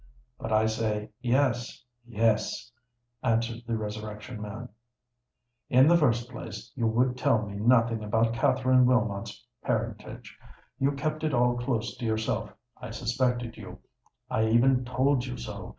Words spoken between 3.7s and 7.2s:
Resurrection Man. "In the first place you would